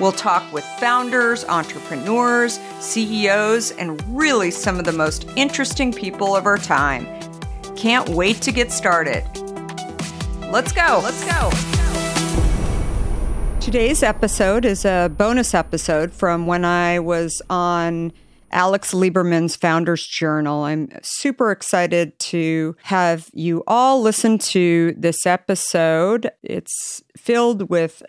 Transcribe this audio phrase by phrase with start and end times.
[0.00, 6.46] We'll talk with founders, entrepreneurs, CEOs, and really some of the most interesting people of
[6.46, 7.04] our time.
[7.74, 9.24] Can't wait to get started.
[10.52, 11.00] Let's go.
[11.02, 11.50] Let's go.
[13.58, 18.12] Today's episode is a bonus episode from when I was on
[18.52, 20.62] Alex Lieberman's Founders Journal.
[20.62, 26.30] I'm super excited to have you all listen to this episode.
[26.44, 28.00] It's filled with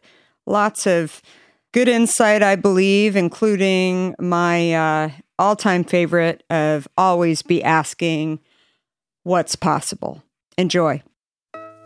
[0.45, 1.23] lots of
[1.71, 8.39] good insight, I believe, including my uh, all time favorite of always be asking
[9.23, 10.23] what's possible.
[10.57, 11.01] Enjoy.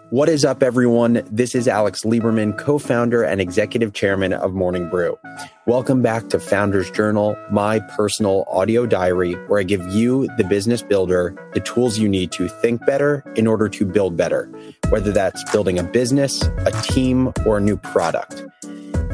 [0.09, 1.27] What is up, everyone?
[1.31, 5.17] This is Alex Lieberman, co founder and executive chairman of Morning Brew.
[5.65, 10.83] Welcome back to Founders Journal, my personal audio diary, where I give you, the business
[10.83, 14.47] builder, the tools you need to think better in order to build better,
[14.89, 18.45] whether that's building a business, a team, or a new product.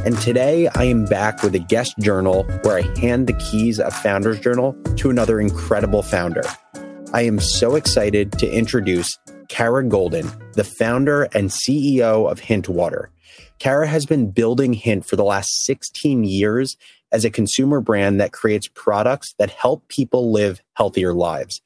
[0.05, 3.93] And today I am back with a guest journal where I hand the keys of
[3.97, 6.43] Founders Journal to another incredible founder.
[7.13, 9.17] I am so excited to introduce
[9.49, 13.11] Kara Goldin, the founder and CEO of Hint Water.
[13.59, 16.77] Kara has been building Hint for the last 16 years
[17.11, 21.61] as a consumer brand that creates products that help people live healthier lives.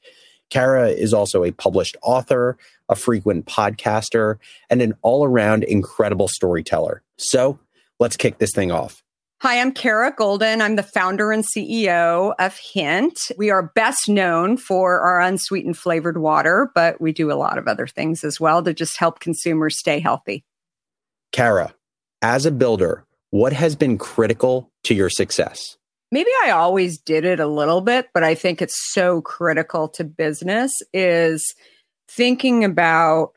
[0.50, 2.58] Kara is also a published author,
[2.88, 7.02] a frequent podcaster, and an all around incredible storyteller.
[7.16, 7.58] So
[8.00, 9.02] let's kick this thing off.
[9.42, 10.62] Hi, I'm Kara Goldin.
[10.62, 13.18] I'm the founder and CEO of Hint.
[13.36, 17.68] We are best known for our unsweetened flavored water, but we do a lot of
[17.68, 20.44] other things as well to just help consumers stay healthy.
[21.30, 21.74] Kara,
[22.22, 25.76] as a builder, what has been critical to your success?
[26.10, 30.04] Maybe I always did it a little bit, but I think it's so critical to
[30.04, 31.54] business is
[32.08, 33.32] thinking about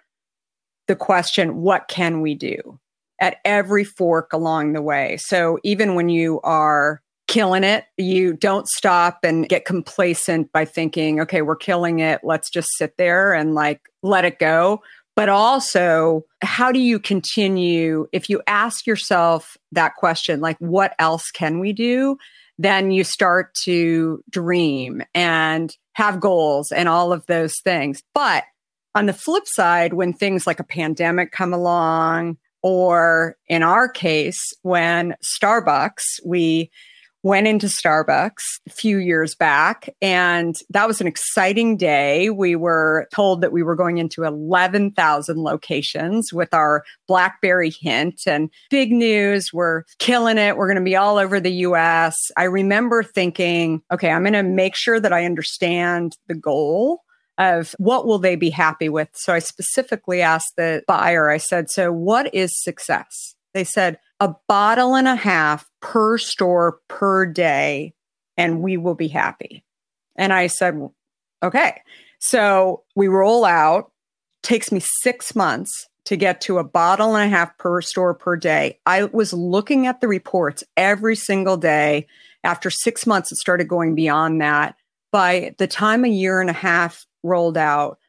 [0.87, 2.79] the question, what can we do?
[3.19, 5.17] At every fork along the way.
[5.17, 11.19] So even when you are killing it, you don't stop and get complacent by thinking,
[11.19, 12.21] okay, we're killing it.
[12.23, 14.81] Let's just sit there and like let it go.
[15.15, 18.07] But also, how do you continue?
[18.11, 22.17] If you ask yourself that question, like, what else can we do?
[22.59, 28.03] Then you start to dream and have goals and all of those things.
[28.13, 28.43] But
[28.93, 34.41] on the flip side, when things like a pandemic come along, or in our case,
[34.61, 36.69] when Starbucks, we
[37.23, 42.29] went into Starbucks a few years back, and that was an exciting day.
[42.29, 48.49] We were told that we were going into 11,000 locations with our Blackberry hint, and
[48.69, 49.51] big news.
[49.53, 50.57] We're killing it.
[50.57, 52.15] We're going to be all over the US.
[52.35, 57.03] I remember thinking, okay, I'm going to make sure that I understand the goal
[57.37, 59.09] of what will they be happy with.
[59.13, 63.35] So I specifically asked the buyer, I said, so what is success?
[63.53, 67.93] They said a bottle and a half per store per day,
[68.35, 69.63] and we will be happy.
[70.15, 70.79] And I said,
[71.43, 71.81] okay.
[72.19, 73.91] So we roll out,
[74.41, 78.35] takes me six months to get to a bottle and a half per store per
[78.35, 78.79] day.
[78.85, 82.07] I was looking at the reports every single day.
[82.43, 84.75] After six months, it started going beyond that.
[85.11, 87.99] By the time a year and a half rolled out,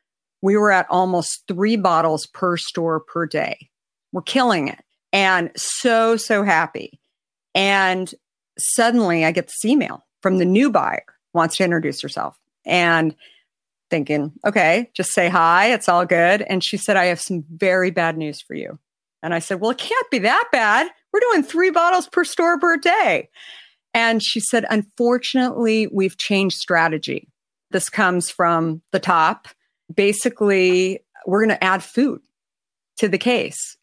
[0.40, 3.68] we were at almost three bottles per store per day.
[4.12, 4.82] We're killing it
[5.12, 7.00] and so, so happy.
[7.54, 8.12] And
[8.58, 12.38] suddenly I get this email from the new buyer, wants to introduce herself.
[12.64, 13.14] And
[13.90, 15.72] thinking, okay, just say hi.
[15.72, 16.42] It's all good.
[16.42, 18.78] And she said, I have some very bad news for you.
[19.22, 20.88] And I said, well, it can't be that bad.
[21.12, 23.30] We're doing three bottles per store per day.
[23.94, 27.28] And she said, unfortunately, we've changed strategy.
[27.70, 29.48] This comes from the top.
[29.94, 32.20] Basically, we're going to add food
[32.98, 33.76] to the case.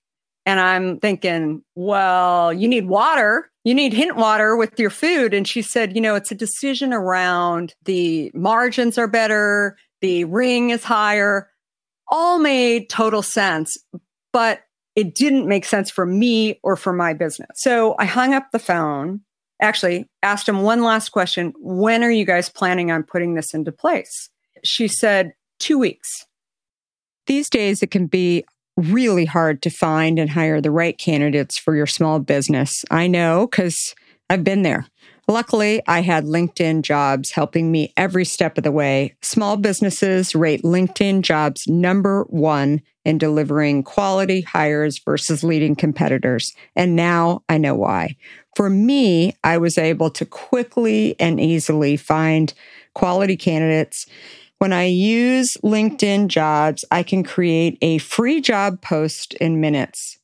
[0.45, 3.49] And I'm thinking, well, you need water.
[3.65, 5.33] you need hint water with your food.
[5.33, 10.69] And she said, you know, it's a decision around the margins are better, the ring
[10.69, 11.49] is higher,
[12.07, 13.75] all made total sense.
[14.31, 14.61] But
[14.95, 17.49] it didn't make sense for me or for my business.
[17.55, 19.21] So I hung up the phone,
[19.65, 23.71] actually asked him one last question When are you guys planning on putting this into
[23.71, 24.29] place?
[24.63, 26.25] She said, Two weeks.
[27.27, 28.45] These days, it can be
[28.77, 32.83] really hard to find and hire the right candidates for your small business.
[32.91, 33.95] I know because
[34.29, 34.85] I've been there.
[35.27, 39.15] Luckily, I had LinkedIn jobs helping me every step of the way.
[39.21, 46.53] Small businesses rate LinkedIn jobs number one in delivering quality hires versus leading competitors.
[46.75, 48.17] And now I know why.
[48.55, 52.53] For me, I was able to quickly and easily find
[52.93, 54.05] quality candidates
[54.57, 60.17] when I use LinkedIn jobs, I can create a free job post in minutes.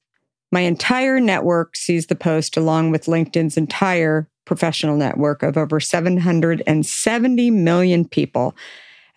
[0.53, 7.51] My entire network sees the post along with LinkedIn's entire professional network of over 770
[7.51, 8.55] million people.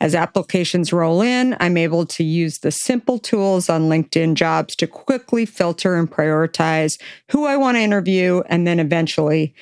[0.00, 4.87] As applications roll in, I'm able to use the simple tools on LinkedIn jobs to
[4.87, 7.00] quickly filter and prioritize
[7.31, 9.55] who I want to interview and then eventually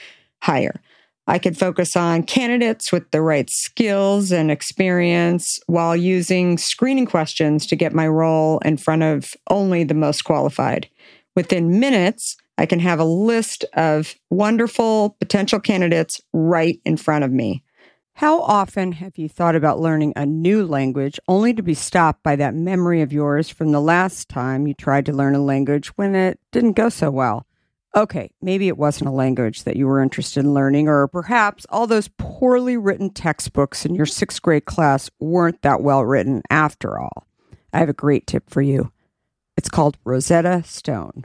[0.43, 0.81] hire.
[1.29, 7.67] I could focus on candidates with the right skills and experience while using screening questions
[7.69, 10.89] to get my role in front of only the most qualified.
[11.37, 17.33] Within minutes, I can have a list of wonderful potential candidates right in front of
[17.33, 17.65] me.
[18.13, 22.37] How often have you thought about learning a new language only to be stopped by
[22.37, 26.15] that memory of yours from the last time you tried to learn a language when
[26.15, 27.49] it didn't go so well?
[27.97, 31.89] Okay, maybe it wasn't a language that you were interested in learning, or perhaps all
[31.89, 37.27] those poorly written textbooks in your sixth grade class weren't that well written after all.
[37.73, 38.93] I have a great tip for you.
[39.57, 41.25] It's called Rosetta Stone.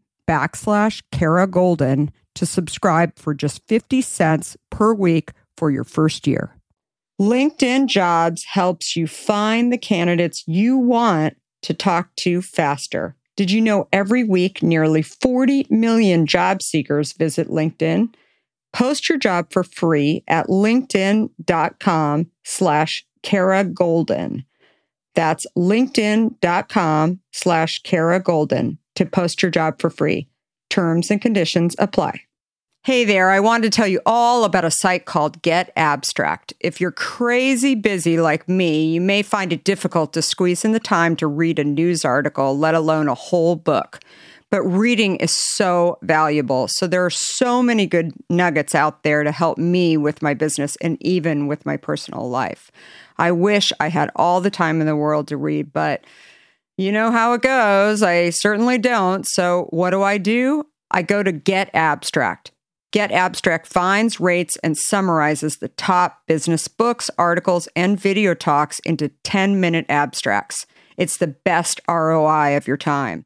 [0.31, 6.55] backslash Kara Goldin to subscribe for just 50 cents per week for your first year.
[7.19, 13.17] LinkedIn Jobs helps you find the candidates you want to talk to faster.
[13.35, 18.13] Did you know every week nearly 40 million job seekers visit LinkedIn?
[18.71, 24.45] Post your job for free at linkedin.com slash Kara Goldin.
[25.13, 30.27] That's linkedin.com slash Kara Goldin to post your job for free.
[30.69, 32.21] Terms and conditions apply.
[32.83, 36.53] Hey there, I wanted to tell you all about a site called Get Abstract.
[36.59, 40.79] If you're crazy busy like me, you may find it difficult to squeeze in the
[40.79, 43.99] time to read a news article, let alone a whole book.
[44.49, 46.67] But reading is so valuable.
[46.69, 50.75] So there are so many good nuggets out there to help me with my business
[50.77, 52.71] and even with my personal life.
[53.19, 56.03] I wish I had all the time in the world to read, but
[56.77, 58.01] you know how it goes.
[58.01, 59.25] I certainly don't.
[59.27, 60.65] So, what do I do?
[60.89, 62.51] I go to Get Abstract.
[62.91, 69.09] Get Abstract finds, rates, and summarizes the top business books, articles, and video talks into
[69.23, 70.65] 10 minute abstracts.
[70.97, 73.25] It's the best ROI of your time.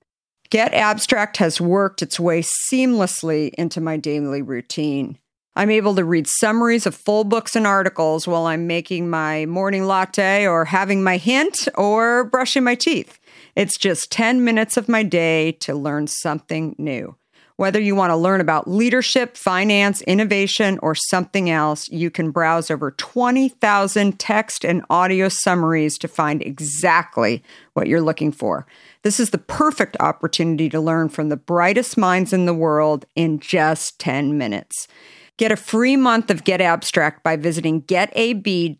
[0.51, 5.17] Get Abstract has worked its way seamlessly into my daily routine.
[5.55, 9.85] I'm able to read summaries of full books and articles while I'm making my morning
[9.85, 13.19] latte or having my hint or brushing my teeth.
[13.55, 17.15] It's just 10 minutes of my day to learn something new.
[17.57, 22.69] Whether you want to learn about leadership, finance, innovation, or something else, you can browse
[22.69, 27.41] over 20,000 text and audio summaries to find exactly
[27.73, 28.67] what you're looking for.
[29.03, 33.39] This is the perfect opportunity to learn from the brightest minds in the world in
[33.39, 34.89] just 10 minutes.
[35.37, 38.77] Get a free month of Get Abstract by visiting getab.li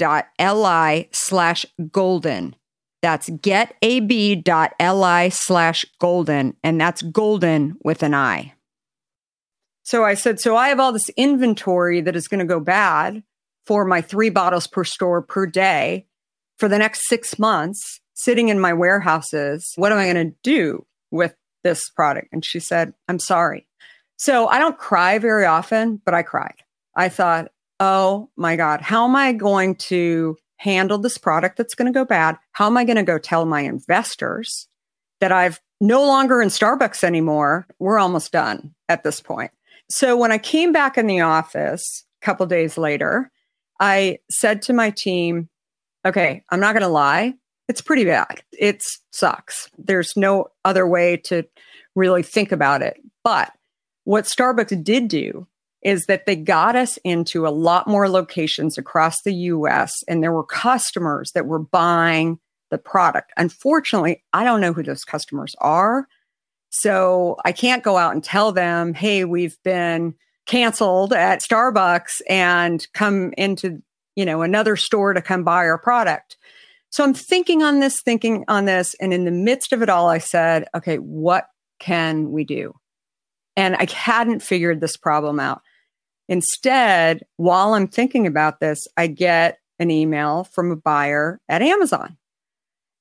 [1.14, 2.54] slash goldin.
[3.06, 8.56] That's getab.li slash goldin, and that's goldin with an I.
[9.84, 13.22] So I said, so I have all this inventory that is going to go bad
[13.68, 16.08] for my three bottles per store per day
[16.58, 19.72] for the next six months sitting in my warehouses.
[19.76, 22.30] What am I going to do with this product?
[22.32, 23.68] And she said, I'm sorry.
[24.18, 26.64] So I don't cry very often, but I cried.
[26.96, 31.92] I thought, oh my God, how am I going to handle this product that's going
[31.92, 32.38] to go bad?
[32.52, 34.68] How am I going to go tell my investors
[35.20, 37.68] that I've no longer in Starbucks anymore?
[37.80, 39.52] We're almost done at this point.
[39.90, 43.32] So when I came back in the office a couple days later,
[43.80, 45.50] I said to my team,
[46.06, 47.34] okay, I'm not going to lie.
[47.68, 48.42] It's pretty bad.
[48.52, 49.70] It sucks.
[49.78, 51.44] There's no other way to
[51.96, 52.98] really think about it.
[53.24, 53.52] But
[54.04, 55.48] what Starbucks did do
[55.86, 60.32] is that they got us into a lot more locations across the US and there
[60.32, 62.40] were customers that were buying
[62.72, 63.32] the product.
[63.38, 66.08] Unfortunately, I don't know who those customers are.
[66.70, 70.16] So I can't go out and tell them, hey, we've been
[70.48, 73.84] canceled at Starbucks and come into,
[74.16, 76.36] you know, another store to come buy our product.
[76.90, 78.96] So I'm thinking on this, thinking on this.
[79.00, 81.46] And in the midst of it all, I said, okay, what
[81.80, 82.74] can we do?
[83.56, 85.62] And I hadn't figured this problem out.
[86.28, 92.18] Instead, while I'm thinking about this, I get an email from a buyer at Amazon.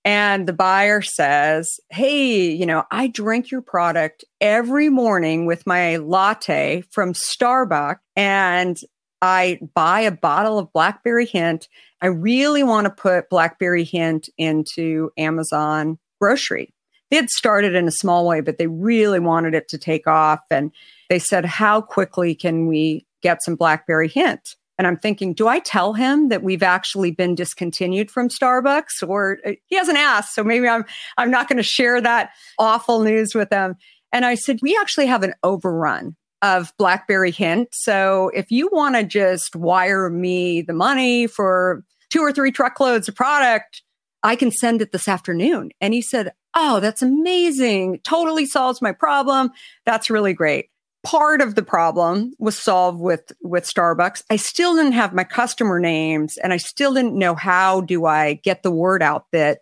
[0.04, 5.96] And the buyer says, Hey, you know, I drink your product every morning with my
[5.96, 8.76] latte from Starbucks and
[9.22, 11.68] I buy a bottle of Blackberry Hint.
[12.02, 16.74] I really want to put Blackberry Hint into Amazon grocery.
[17.10, 20.40] They had started in a small way, but they really wanted it to take off.
[20.50, 20.72] And
[21.08, 24.54] they said, How quickly can we get some Blackberry Hint?
[24.76, 29.06] And I'm thinking, do I tell him that we've actually been discontinued from Starbucks?
[29.06, 30.84] Or uh, he hasn't asked, so maybe I'm
[31.16, 33.76] I'm not going to share that awful news with them.
[34.12, 37.68] And I said, we actually have an overrun of BlackBerry Hint.
[37.72, 43.08] So if you want to just wire me the money for two or three truckloads
[43.08, 43.82] of product,
[44.22, 45.70] I can send it this afternoon.
[45.80, 48.00] And he said, Oh, that's amazing.
[48.04, 49.50] Totally solves my problem.
[49.84, 50.68] That's really great
[51.04, 54.24] part of the problem was solved with with Starbucks.
[54.30, 58.34] I still didn't have my customer names and I still didn't know how do I
[58.34, 59.60] get the word out that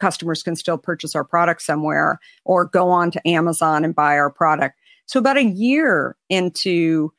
[0.00, 4.30] customers can still purchase our product somewhere or go on to Amazon and buy our
[4.30, 4.78] product.
[5.06, 7.12] So about a year into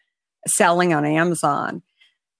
[0.47, 1.81] selling on Amazon,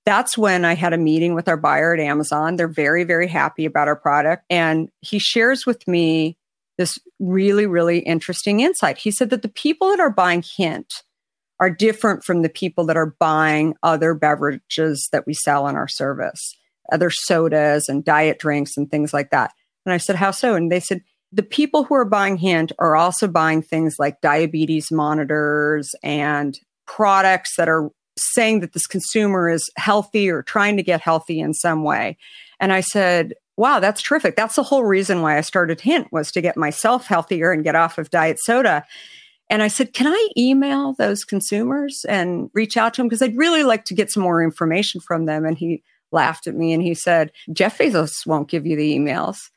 [0.05, 2.57] that's when I had a meeting with our buyer at Amazon.
[2.57, 6.37] They're very very happy about our product and he shares with me
[6.77, 8.99] this really really interesting insight.
[8.99, 10.93] He said that the people that are buying Hint
[11.59, 15.87] are different from the people that are buying other beverages that we sell in our
[15.87, 16.57] service,
[16.91, 19.51] other sodas and diet drinks and things like that.
[19.85, 20.55] And I said, How so?
[20.55, 21.01] And they said,
[21.33, 27.55] the people who are buying Hint are also buying things like diabetes monitors and products
[27.57, 31.83] that are saying that this consumer is healthy or trying to get healthy in some
[31.83, 32.17] way.
[32.59, 34.35] And I said, wow, that's terrific.
[34.35, 37.75] That's the whole reason why I started Hint was to get myself healthier and get
[37.75, 38.85] off of diet soda.
[39.53, 43.07] And I said, Can I email those consumers and reach out to them?
[43.07, 45.45] Because I'd really like to get some more information from them.
[45.45, 49.51] And he laughed at me and he said, Jeff Bezos won't give you the emails.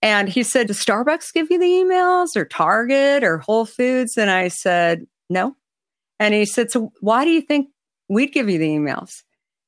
[0.00, 4.16] And he said, Does Starbucks give you the emails or Target or Whole Foods?
[4.16, 5.54] And I said, No.
[6.18, 7.68] And he said, So why do you think
[8.08, 9.22] we'd give you the emails?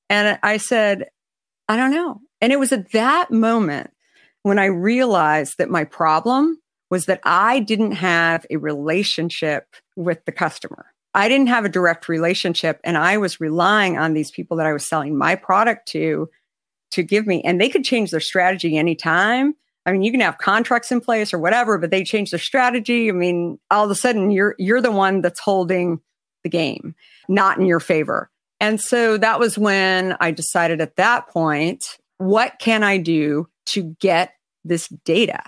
[0.08, 1.10] And I said,
[1.68, 2.22] I don't know.
[2.40, 3.90] And it was at that moment
[4.44, 6.58] when I realized that my problem
[6.94, 10.86] was that I didn't have a relationship with the customer.
[11.12, 14.72] I didn't have a direct relationship and I was relying on these people that I
[14.72, 16.30] was selling my product to
[16.92, 19.56] to give me and they could change their strategy anytime.
[19.84, 23.08] I mean, you can have contracts in place or whatever, but they change their strategy.
[23.08, 26.00] I mean, all of a sudden you're you're the one that's holding
[26.44, 26.94] the game,
[27.28, 28.30] not in your favor.
[28.60, 31.82] And so that was when I decided at that point,
[32.18, 35.42] what can I do to get this data?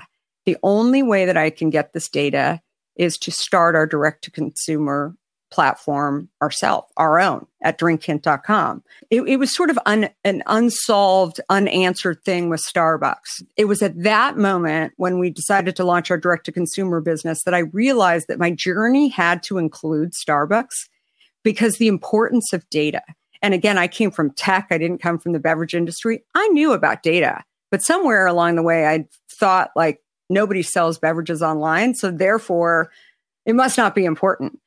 [0.47, 2.61] The only way that I can get this data
[2.97, 5.15] is to start our direct to consumer
[5.51, 8.83] platform ourselves, our own at drinkhint.com.
[9.11, 13.43] It, it was sort of un, an unsolved, unanswered thing with Starbucks.
[13.57, 17.45] It was at that moment when we decided to launch our direct to consumer business
[17.45, 20.89] that I realized that my journey had to include Starbucks
[21.45, 23.03] because the importance of data.
[23.41, 26.25] And again, I came from tech, I didn't come from the beverage industry.
[26.35, 29.07] I knew about data, but somewhere along the way, I
[29.39, 31.95] thought like, nobody sells beverages online.
[31.95, 32.91] So therefore,
[33.45, 34.59] it must not be important.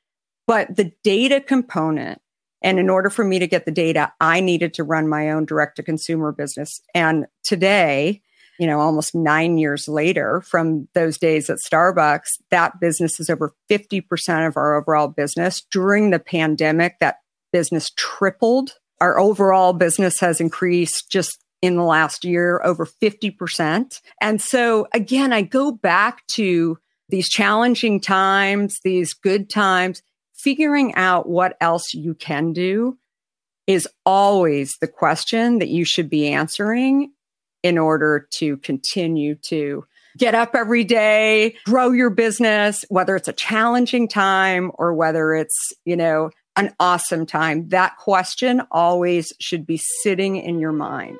[0.48, 2.22] But the data component,
[2.62, 5.46] and in order for me to get the data, I needed to run my own
[5.46, 6.82] direct to consumer business.
[6.94, 8.22] And today,
[8.60, 13.54] you know, almost nine years later from those days at Starbucks, that business is over
[13.70, 15.62] 50% of our overall business.
[15.72, 17.18] During the pandemic, that
[17.54, 18.74] business tripled.
[19.00, 24.02] Our overall business has increased just in the last year, over 50%.
[24.22, 26.78] And so again, I go back to
[27.10, 30.02] these challenging times, these good times,
[30.34, 32.98] figuring out what else you can do
[33.68, 37.12] is always the question that you should be answering
[37.62, 39.86] in order to continue to
[40.18, 45.58] get up every day, grow your business, whether it's a challenging time or whether it's,
[45.86, 47.70] you know, an awesome time.
[47.70, 51.20] That question always should be sitting in your mind.